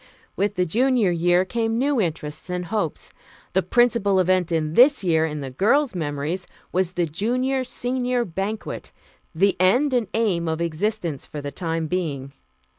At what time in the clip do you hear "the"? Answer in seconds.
0.55-0.65, 3.53-3.61, 5.41-5.51, 6.93-7.05, 9.35-9.55, 11.39-11.51